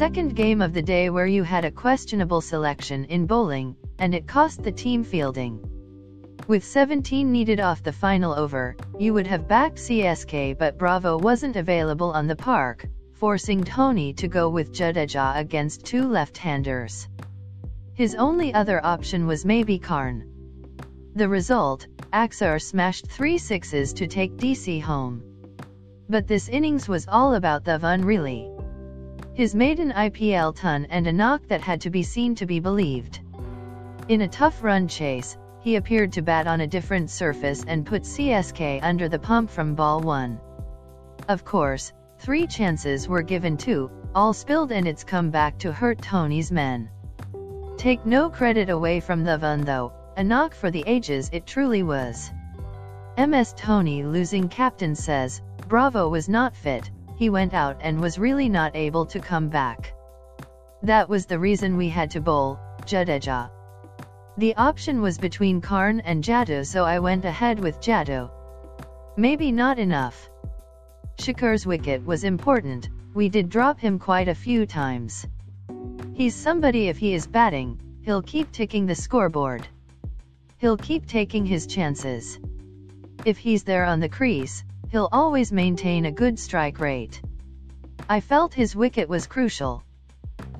second 0.00 0.34
game 0.34 0.62
of 0.62 0.72
the 0.72 0.80
day 0.80 1.10
where 1.10 1.26
you 1.26 1.42
had 1.42 1.66
a 1.66 1.70
questionable 1.70 2.40
selection 2.40 3.04
in 3.16 3.26
bowling, 3.26 3.76
and 3.98 4.14
it 4.14 4.26
cost 4.26 4.62
the 4.62 4.72
team 4.72 5.04
fielding. 5.04 5.60
With 6.48 6.64
17 6.64 7.30
needed 7.30 7.60
off 7.60 7.82
the 7.82 7.92
final 7.92 8.32
over, 8.32 8.76
you 8.98 9.12
would 9.12 9.26
have 9.26 9.46
backed 9.46 9.76
CSK 9.76 10.56
but 10.56 10.78
Bravo 10.78 11.18
wasn't 11.18 11.56
available 11.56 12.12
on 12.12 12.26
the 12.26 12.34
park, 12.34 12.88
forcing 13.12 13.62
Dhoni 13.62 14.16
to 14.16 14.26
go 14.26 14.48
with 14.48 14.72
Jadeja 14.72 15.36
against 15.36 15.84
two 15.84 16.08
left-handers. 16.08 17.06
His 17.92 18.14
only 18.14 18.54
other 18.54 18.82
option 18.82 19.26
was 19.26 19.44
maybe 19.44 19.78
Karn. 19.78 20.24
The 21.14 21.28
result, 21.28 21.86
Axar 22.10 22.58
smashed 22.58 23.06
three 23.06 23.36
sixes 23.36 23.92
to 23.92 24.06
take 24.06 24.38
DC 24.38 24.80
home. 24.80 25.22
But 26.08 26.26
this 26.26 26.48
innings 26.48 26.88
was 26.88 27.06
all 27.06 27.34
about 27.34 27.66
the 27.66 27.72
Dhawan 27.72 28.02
really. 28.02 28.48
His 29.40 29.54
maiden 29.54 29.90
IPL 29.92 30.54
ton 30.54 30.86
and 30.90 31.06
a 31.06 31.12
knock 31.14 31.48
that 31.48 31.62
had 31.62 31.80
to 31.80 31.88
be 31.88 32.02
seen 32.02 32.34
to 32.34 32.44
be 32.44 32.60
believed. 32.60 33.20
In 34.08 34.20
a 34.20 34.28
tough 34.28 34.62
run 34.62 34.86
chase, 34.86 35.38
he 35.60 35.76
appeared 35.76 36.12
to 36.12 36.20
bat 36.20 36.46
on 36.46 36.60
a 36.60 36.66
different 36.66 37.08
surface 37.08 37.64
and 37.66 37.86
put 37.86 38.02
CSK 38.02 38.80
under 38.82 39.08
the 39.08 39.18
pump 39.18 39.48
from 39.48 39.74
ball 39.74 40.02
1. 40.02 40.38
Of 41.30 41.46
course, 41.46 41.90
three 42.18 42.46
chances 42.46 43.08
were 43.08 43.22
given 43.22 43.56
too, 43.56 43.90
all 44.14 44.34
spilled 44.34 44.72
and 44.72 44.86
it's 44.86 45.04
come 45.04 45.30
back 45.30 45.56
to 45.60 45.72
hurt 45.72 46.02
Dhoni's 46.02 46.52
men. 46.52 46.90
Take 47.78 48.04
no 48.04 48.28
credit 48.28 48.68
away 48.68 49.00
from 49.00 49.24
Dhawan 49.24 49.64
though, 49.64 49.94
a 50.18 50.22
knock 50.22 50.52
for 50.52 50.70
the 50.70 50.84
ages 50.86 51.30
it 51.32 51.46
truly 51.46 51.82
was. 51.82 52.30
MS 53.16 53.54
Dhoni 53.54 54.04
losing 54.04 54.50
captain 54.50 54.94
says, 54.94 55.40
Bravo 55.66 56.10
was 56.10 56.28
not 56.28 56.54
fit, 56.54 56.90
he 57.20 57.28
went 57.28 57.52
out 57.52 57.76
and 57.82 58.00
was 58.00 58.18
really 58.18 58.48
not 58.48 58.74
able 58.74 59.04
to 59.04 59.20
come 59.20 59.50
back. 59.50 59.92
That 60.82 61.06
was 61.06 61.26
the 61.26 61.38
reason 61.38 61.76
we 61.76 61.90
had 61.90 62.10
to 62.12 62.20
bowl, 62.22 62.58
Jadeja. 62.86 63.50
The 64.38 64.56
option 64.56 65.02
was 65.02 65.18
between 65.18 65.60
Karn 65.60 66.00
and 66.00 66.24
Jadoo 66.24 66.64
so 66.64 66.82
I 66.86 66.98
went 66.98 67.26
ahead 67.26 67.60
with 67.60 67.78
Jadoo. 67.82 68.30
Maybe 69.18 69.52
not 69.52 69.78
enough. 69.78 70.30
Shikhar's 71.18 71.66
wicket 71.66 72.06
was 72.06 72.24
important, 72.24 72.88
we 73.12 73.28
did 73.28 73.50
drop 73.50 73.78
him 73.78 73.98
quite 73.98 74.28
a 74.28 74.34
few 74.46 74.64
times. 74.64 75.26
He's 76.14 76.34
somebody 76.34 76.88
if 76.88 76.96
he 76.96 77.12
is 77.12 77.26
batting, 77.26 77.78
he'll 78.00 78.22
keep 78.22 78.50
ticking 78.50 78.86
the 78.86 78.94
scoreboard. 78.94 79.68
He'll 80.56 80.78
keep 80.78 81.04
taking 81.04 81.44
his 81.44 81.66
chances. 81.66 82.40
If 83.26 83.36
he's 83.36 83.64
there 83.64 83.84
on 83.84 84.00
the 84.00 84.08
crease, 84.08 84.64
he'll 84.90 85.08
always 85.12 85.52
maintain 85.52 86.06
a 86.06 86.12
good 86.12 86.38
strike 86.38 86.80
rate. 86.80 87.22
I 88.08 88.20
felt 88.20 88.52
his 88.52 88.74
wicket 88.74 89.08
was 89.08 89.26
crucial. 89.26 89.84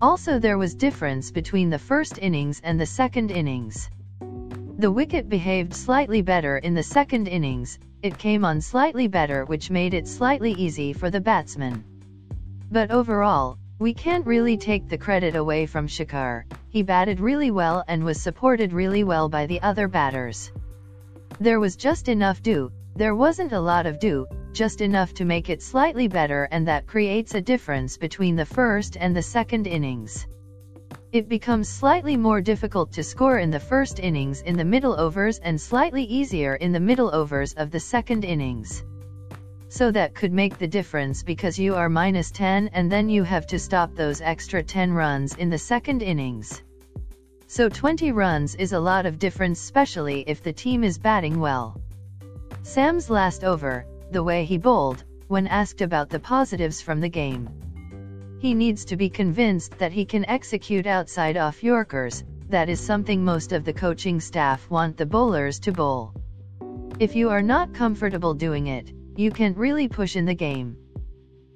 Also 0.00 0.38
there 0.38 0.58
was 0.58 0.74
difference 0.74 1.32
between 1.32 1.70
the 1.70 1.78
first 1.78 2.18
innings 2.18 2.60
and 2.62 2.80
the 2.80 2.86
second 2.86 3.32
innings. 3.32 3.90
The 4.78 4.90
wicket 4.90 5.28
behaved 5.28 5.74
slightly 5.74 6.22
better 6.22 6.58
in 6.58 6.74
the 6.74 6.82
second 6.82 7.26
innings, 7.26 7.78
it 8.02 8.16
came 8.16 8.44
on 8.44 8.60
slightly 8.60 9.08
better 9.08 9.44
which 9.44 9.70
made 9.70 9.92
it 9.92 10.06
slightly 10.06 10.52
easy 10.52 10.92
for 10.92 11.10
the 11.10 11.20
batsman. 11.20 11.84
But 12.70 12.90
overall, 12.90 13.58
we 13.78 13.92
can't 13.92 14.26
really 14.26 14.56
take 14.56 14.88
the 14.88 14.98
credit 14.98 15.34
away 15.34 15.66
from 15.66 15.88
Shikhar, 15.88 16.44
he 16.68 16.82
batted 16.82 17.18
really 17.18 17.50
well 17.50 17.84
and 17.88 18.04
was 18.04 18.22
supported 18.22 18.72
really 18.72 19.02
well 19.02 19.28
by 19.28 19.46
the 19.46 19.60
other 19.62 19.88
batters. 19.88 20.52
There 21.40 21.58
was 21.58 21.74
just 21.74 22.08
enough 22.08 22.40
do, 22.42 22.70
there 22.94 23.14
wasn't 23.14 23.52
a 23.52 23.60
lot 23.60 23.86
of 23.86 23.98
do, 23.98 24.26
just 24.52 24.82
enough 24.82 25.14
to 25.14 25.24
make 25.24 25.48
it 25.48 25.62
slightly 25.62 26.08
better 26.08 26.46
and 26.50 26.68
that 26.68 26.86
creates 26.86 27.34
a 27.34 27.40
difference 27.40 27.96
between 27.96 28.36
the 28.36 28.44
first 28.44 28.98
and 29.00 29.16
the 29.16 29.22
second 29.22 29.66
innings. 29.66 30.26
It 31.10 31.28
becomes 31.28 31.68
slightly 31.68 32.16
more 32.16 32.42
difficult 32.42 32.92
to 32.92 33.02
score 33.02 33.38
in 33.38 33.50
the 33.50 33.60
first 33.60 33.98
innings 33.98 34.42
in 34.42 34.56
the 34.56 34.64
middle 34.64 34.98
overs 34.98 35.38
and 35.38 35.58
slightly 35.58 36.04
easier 36.04 36.54
in 36.56 36.72
the 36.72 36.80
middle 36.80 37.14
overs 37.14 37.54
of 37.54 37.70
the 37.70 37.80
second 37.80 38.24
innings. 38.24 38.84
So 39.68 39.90
that 39.90 40.14
could 40.14 40.32
make 40.32 40.58
the 40.58 40.68
difference 40.68 41.22
because 41.22 41.58
you 41.58 41.74
are 41.74 41.88
minus 41.88 42.30
10 42.30 42.68
and 42.74 42.92
then 42.92 43.08
you 43.08 43.22
have 43.22 43.46
to 43.46 43.58
stop 43.58 43.94
those 43.94 44.20
extra 44.20 44.62
10 44.62 44.92
runs 44.92 45.34
in 45.34 45.48
the 45.48 45.58
second 45.58 46.02
innings. 46.02 46.62
So 47.46 47.70
20 47.70 48.12
runs 48.12 48.54
is 48.54 48.74
a 48.74 48.80
lot 48.80 49.06
of 49.06 49.18
difference 49.18 49.60
especially 49.60 50.24
if 50.26 50.42
the 50.42 50.52
team 50.52 50.84
is 50.84 50.98
batting 50.98 51.40
well. 51.40 51.80
Sam's 52.64 53.10
last 53.10 53.42
over, 53.42 53.84
the 54.12 54.22
way 54.22 54.44
he 54.44 54.56
bowled, 54.56 55.02
when 55.26 55.48
asked 55.48 55.80
about 55.80 56.08
the 56.08 56.20
positives 56.20 56.80
from 56.80 57.00
the 57.00 57.08
game. 57.08 57.48
He 58.38 58.54
needs 58.54 58.84
to 58.84 58.96
be 58.96 59.10
convinced 59.10 59.78
that 59.78 59.92
he 59.92 60.04
can 60.04 60.24
execute 60.26 60.86
outside 60.86 61.36
off 61.36 61.64
Yorkers, 61.64 62.22
that 62.50 62.68
is 62.68 62.78
something 62.78 63.24
most 63.24 63.52
of 63.52 63.64
the 63.64 63.72
coaching 63.72 64.20
staff 64.20 64.70
want 64.70 64.96
the 64.96 65.06
bowlers 65.06 65.58
to 65.60 65.72
bowl. 65.72 66.12
If 67.00 67.16
you 67.16 67.30
are 67.30 67.42
not 67.42 67.74
comfortable 67.74 68.34
doing 68.34 68.68
it, 68.68 68.92
you 69.16 69.32
can't 69.32 69.56
really 69.56 69.88
push 69.88 70.14
in 70.14 70.24
the 70.24 70.34
game. 70.34 70.76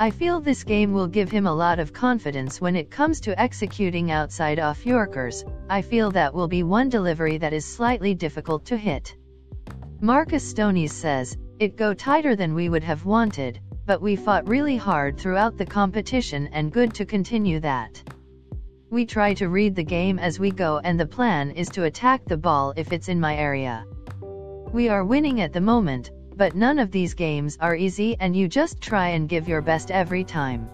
I 0.00 0.10
feel 0.10 0.40
this 0.40 0.64
game 0.64 0.92
will 0.92 1.08
give 1.08 1.30
him 1.30 1.46
a 1.46 1.54
lot 1.54 1.78
of 1.78 1.92
confidence 1.92 2.60
when 2.60 2.74
it 2.74 2.90
comes 2.90 3.20
to 3.20 3.40
executing 3.40 4.10
outside 4.10 4.58
off 4.58 4.84
Yorkers, 4.84 5.44
I 5.70 5.82
feel 5.82 6.10
that 6.12 6.34
will 6.34 6.48
be 6.48 6.64
one 6.64 6.88
delivery 6.88 7.38
that 7.38 7.52
is 7.52 7.64
slightly 7.64 8.14
difficult 8.14 8.64
to 8.66 8.76
hit. 8.76 9.14
Marcus 10.00 10.54
Stoinis 10.54 10.92
says, 10.92 11.36
it 11.58 11.76
go 11.76 11.92
tighter 11.92 12.36
than 12.36 12.54
we 12.54 12.68
would 12.68 12.84
have 12.84 13.04
wanted, 13.04 13.58
but 13.84 14.00
we 14.00 14.14
fought 14.14 14.46
really 14.46 14.76
hard 14.76 15.18
throughout 15.18 15.58
the 15.58 15.66
competition 15.66 16.48
and 16.52 16.70
good 16.70 16.94
to 16.94 17.04
continue 17.04 17.58
that. 17.58 18.00
We 18.90 19.04
try 19.04 19.34
to 19.34 19.48
read 19.48 19.74
the 19.74 19.82
game 19.82 20.20
as 20.20 20.38
we 20.38 20.52
go 20.52 20.78
and 20.84 21.00
the 21.00 21.06
plan 21.06 21.50
is 21.50 21.68
to 21.70 21.84
attack 21.84 22.24
the 22.24 22.36
ball 22.36 22.72
if 22.76 22.92
it's 22.92 23.08
in 23.08 23.18
my 23.18 23.36
area. 23.36 23.84
We 24.72 24.88
are 24.88 25.04
winning 25.04 25.40
at 25.40 25.52
the 25.52 25.60
moment, 25.60 26.12
but 26.36 26.54
none 26.54 26.78
of 26.78 26.92
these 26.92 27.14
games 27.14 27.58
are 27.60 27.74
easy 27.74 28.16
and 28.20 28.36
you 28.36 28.46
just 28.46 28.80
try 28.80 29.08
and 29.08 29.28
give 29.28 29.48
your 29.48 29.62
best 29.62 29.90
every 29.90 30.22
time. 30.22 30.70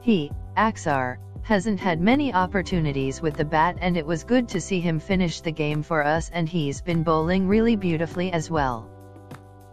He, 0.00 0.32
Axar, 0.56 1.18
hasn't 1.42 1.80
had 1.80 2.00
many 2.00 2.32
opportunities 2.32 3.20
with 3.20 3.34
the 3.34 3.44
bat 3.44 3.76
and 3.80 3.96
it 3.96 4.06
was 4.06 4.24
good 4.24 4.48
to 4.48 4.60
see 4.60 4.80
him 4.80 4.98
finish 4.98 5.40
the 5.40 5.50
game 5.50 5.82
for 5.82 6.04
us 6.04 6.30
and 6.32 6.48
he's 6.48 6.80
been 6.80 7.02
bowling 7.02 7.48
really 7.48 7.76
beautifully 7.76 8.32
as 8.32 8.50
well. 8.50 8.88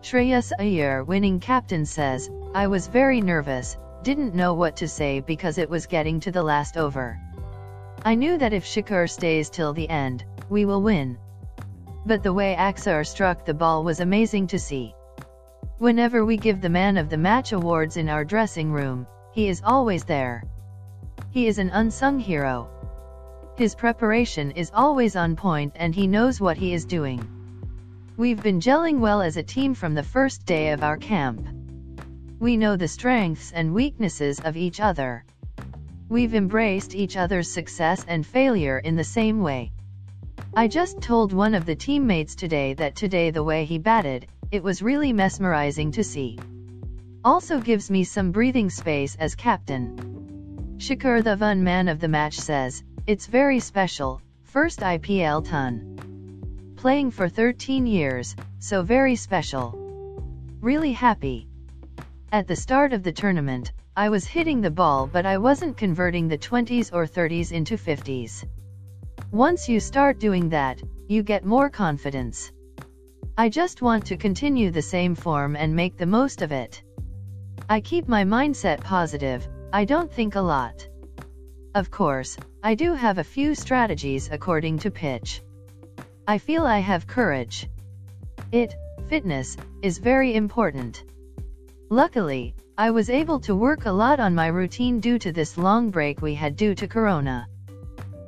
Shreyas 0.02 0.52
Iyer 0.60 1.04
winning 1.04 1.40
captain 1.40 1.86
says, 1.86 2.30
I 2.56 2.68
was 2.68 2.88
very 2.88 3.22
nervous, 3.22 3.78
didn't 4.02 4.34
know 4.34 4.54
what 4.54 4.78
to 4.78 4.88
say 4.88 5.20
because 5.20 5.58
it 5.58 5.70
was 5.70 5.86
getting 5.86 6.20
to 6.22 6.32
the 6.32 6.42
last 6.42 6.78
over. 6.78 7.20
I 8.04 8.16
knew 8.16 8.38
that 8.38 8.54
if 8.54 8.66
Shikhar 8.66 9.10
stays 9.10 9.50
till 9.50 9.74
the 9.74 9.90
end, 9.90 10.24
we 10.50 10.66
will 10.66 10.82
win. 10.82 11.18
But 12.06 12.24
the 12.24 12.34
way 12.34 12.56
Axar 12.58 13.06
struck 13.06 13.46
the 13.46 13.54
ball 13.54 13.84
was 13.84 14.00
amazing 14.00 14.48
to 14.48 14.60
see. 14.60 14.96
Whenever 15.78 16.26
we 16.26 16.38
give 16.38 16.62
the 16.62 16.70
man 16.70 16.98
of 16.98 17.10
the 17.10 17.18
match 17.18 17.52
awards 17.52 17.98
in 17.98 18.10
our 18.10 18.26
dressing 18.26 18.72
room, 18.72 19.06
he 19.34 19.50
is 19.50 19.62
always 19.64 20.06
there. 20.06 20.44
He 21.32 21.46
is 21.46 21.60
an 21.60 21.70
unsung 21.70 22.20
hero. 22.20 22.70
His 23.56 23.76
preparation 23.76 24.50
is 24.52 24.72
always 24.74 25.16
on 25.16 25.36
point 25.36 25.74
and 25.76 25.94
he 25.94 26.08
knows 26.08 26.42
what 26.42 26.58
he 26.58 26.74
is 26.74 26.86
doing. 26.86 27.24
We've 28.18 28.42
been 28.42 28.60
gelling 28.60 29.00
well 29.00 29.22
as 29.22 29.38
a 29.38 29.44
team 29.44 29.76
from 29.76 29.94
the 29.94 30.02
first 30.02 30.48
day 30.48 30.72
of 30.72 30.82
our 30.82 30.98
camp. 30.98 31.48
We 32.40 32.58
know 32.58 32.76
the 32.76 32.88
strengths 32.88 33.52
and 33.52 33.76
weaknesses 33.76 34.40
of 34.40 34.58
each 34.58 34.80
other. 34.80 35.24
We've 36.10 36.34
embraced 36.34 36.96
each 36.96 37.16
other's 37.16 37.48
success 37.48 38.04
and 38.08 38.26
failure 38.26 38.80
in 38.80 38.96
the 38.96 39.04
same 39.04 39.42
way. 39.42 39.72
I 40.56 40.68
just 40.68 41.00
told 41.00 41.32
one 41.32 41.54
of 41.54 41.68
the 41.68 41.76
teammates 41.76 42.34
today 42.34 42.74
that 42.74 42.96
today 42.96 43.30
the 43.30 43.44
way 43.44 43.66
he 43.66 43.78
batted, 43.78 44.26
it 44.52 44.64
was 44.64 44.82
really 44.82 45.14
mesmerizing 45.14 45.92
to 45.92 46.04
see. 46.04 46.40
Also 47.24 47.60
gives 47.60 47.92
me 47.92 48.04
some 48.04 48.32
breathing 48.32 48.72
space 48.72 49.16
as 49.20 49.36
captain. 49.36 50.19
Shikhar 50.80 51.22
Dhawan 51.22 51.60
man 51.60 51.90
of 51.90 52.00
the 52.00 52.08
match 52.08 52.40
says, 52.40 52.84
it's 53.06 53.28
very 53.28 53.60
special, 53.60 54.22
first 54.44 54.80
IPL 54.80 55.44
ton 55.44 56.00
playing 56.78 57.12
for 57.12 57.28
13 57.28 57.86
years, 57.86 58.38
so 58.60 58.82
very 58.82 59.18
special. 59.18 59.76
Really 60.62 60.94
happy. 60.94 61.50
At 62.32 62.48
the 62.48 62.56
start 62.56 62.94
of 62.94 63.04
the 63.04 63.12
tournament, 63.12 63.74
I 63.98 64.08
was 64.08 64.26
hitting 64.26 64.62
the 64.62 64.72
ball 64.72 65.06
but 65.06 65.26
I 65.26 65.38
wasn't 65.38 65.76
converting 65.76 66.30
the 66.30 66.38
20s 66.38 66.94
or 66.94 67.06
30s 67.06 67.52
into 67.52 67.76
50s. 67.76 68.46
Once 69.32 69.68
you 69.68 69.82
start 69.82 70.22
doing 70.22 70.48
that, 70.50 70.82
you 71.10 71.22
get 71.22 71.44
more 71.44 71.70
confidence. 71.70 72.54
I 73.38 73.50
just 73.50 73.82
want 73.82 74.06
to 74.06 74.16
continue 74.16 74.72
the 74.72 74.82
same 74.82 75.16
form 75.16 75.58
and 75.58 75.76
make 75.76 75.98
the 75.98 76.06
most 76.06 76.42
of 76.42 76.54
it. 76.54 76.82
I 77.68 77.82
keep 77.82 78.08
my 78.08 78.24
mindset 78.24 78.80
positive, 78.80 79.46
I 79.72 79.86
don't 79.86 80.12
think 80.12 80.34
a 80.34 80.42
lot. 80.42 80.88
Of 81.76 81.92
course, 81.92 82.38
I 82.64 82.74
do 82.74 82.96
have 82.96 83.20
a 83.20 83.24
few 83.24 83.54
strategies 83.54 84.28
according 84.32 84.80
to 84.80 84.90
pitch. 84.90 85.44
I 86.28 86.40
feel 86.40 86.66
I 86.66 86.80
have 86.80 87.06
courage. 87.06 87.70
It, 88.52 88.74
fitness, 89.10 89.58
is 89.84 90.00
very 90.00 90.34
important. 90.34 91.04
Luckily, 91.92 92.56
I 92.80 92.90
was 92.90 93.12
able 93.12 93.40
to 93.42 93.54
work 93.54 93.86
a 93.86 93.92
lot 93.92 94.20
on 94.20 94.34
my 94.34 94.48
routine 94.48 95.00
due 95.00 95.20
to 95.20 95.32
this 95.32 95.56
long 95.56 95.92
break 95.92 96.20
we 96.20 96.34
had 96.34 96.56
due 96.56 96.74
to 96.74 96.88
Corona. 96.88 97.48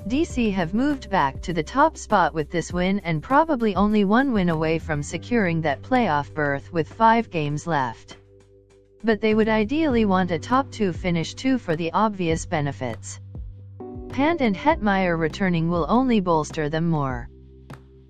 DC 0.08 0.54
have 0.54 0.76
moved 0.76 1.10
back 1.10 1.42
to 1.42 1.54
the 1.54 1.64
top 1.64 1.98
spot 1.98 2.36
with 2.36 2.52
this 2.52 2.72
win 2.72 3.00
and 3.00 3.24
probably 3.24 3.76
only 3.76 4.06
one 4.06 4.32
win 4.32 4.50
away 4.50 4.78
from 4.78 5.02
securing 5.02 5.62
that 5.62 5.82
playoff 5.82 6.32
berth 6.36 6.72
with 6.72 6.88
five 6.88 7.32
games 7.32 7.66
left. 7.66 8.18
But 9.03 9.19
they 9.19 9.33
would 9.33 9.50
ideally 9.50 10.06
want 10.06 10.31
a 10.31 10.38
top 10.38 10.69
two 10.71 10.94
finish 10.94 11.33
too 11.33 11.57
for 11.57 11.75
the 11.75 11.92
obvious 11.92 12.45
benefits. 12.45 13.19
Pant 14.09 14.42
and 14.42 14.56
Hetmyer 14.56 15.18
returning 15.18 15.69
will 15.69 15.86
only 15.89 16.19
bolster 16.19 16.69
them 16.69 16.89
more. 16.89 17.30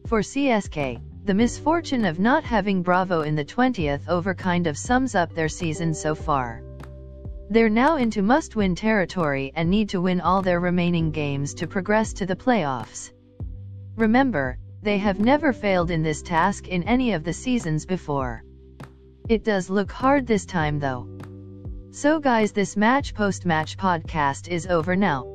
For 0.08 0.22
CSK, 0.22 1.00
the 1.24 1.34
misfortune 1.34 2.04
of 2.04 2.20
not 2.20 2.44
having 2.44 2.82
Bravo 2.82 3.22
in 3.22 3.36
the 3.36 3.46
20th 3.46 4.10
over 4.10 4.34
kind 4.34 4.68
of 4.68 4.78
sums 4.78 5.16
up 5.16 5.34
their 5.34 5.48
season 5.48 5.94
so 5.94 6.16
far. 6.16 6.64
They're 7.50 7.70
now 7.70 7.98
into 7.98 8.22
must-win 8.22 8.76
territory 8.76 9.52
and 9.56 9.70
need 9.70 9.90
to 9.90 10.02
win 10.02 10.20
all 10.20 10.42
their 10.42 10.60
remaining 10.60 11.12
games 11.12 11.54
to 11.56 11.68
progress 11.68 12.14
to 12.14 12.26
the 12.26 12.36
playoffs. 12.36 13.12
Remember, 13.96 14.58
they 14.82 14.98
have 14.98 15.20
never 15.20 15.54
failed 15.54 15.92
in 15.92 16.02
this 16.02 16.22
task 16.22 16.68
in 16.68 16.84
any 16.84 17.14
of 17.14 17.24
the 17.24 17.34
seasons 17.34 17.86
before. 17.86 18.44
It 19.32 19.46
does 19.46 19.70
look 19.70 19.94
hard 19.94 20.28
this 20.28 20.46
time 20.46 20.80
though. 20.80 21.08
So 21.92 22.20
guys 22.20 22.52
this 22.52 22.76
match 22.76 23.16
post-match 23.16 23.78
podcast 23.78 24.50
is 24.50 24.68
over 24.68 24.98
now. 24.98 25.26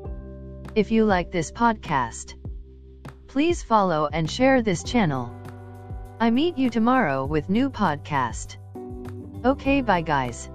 If 0.74 0.90
you 0.90 1.06
like 1.06 1.32
this 1.32 1.50
podcast, 1.50 2.34
please 3.26 3.62
follow 3.62 4.06
and 4.12 4.30
share 4.30 4.60
this 4.60 4.82
channel. 4.82 5.34
I 6.20 6.28
meet 6.28 6.58
you 6.58 6.68
tomorrow 6.68 7.24
with 7.24 7.48
new 7.48 7.70
podcast. 7.70 8.58
Okay 9.46 9.80
bye 9.80 10.02
guys. 10.02 10.50